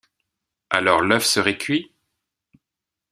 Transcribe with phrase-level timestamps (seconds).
[0.71, 1.93] Alors l’œuf serait cuit?